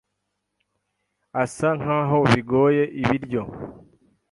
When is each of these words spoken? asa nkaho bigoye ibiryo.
asa 1.43 1.69
nkaho 1.79 2.19
bigoye 2.31 2.83
ibiryo. 3.01 3.41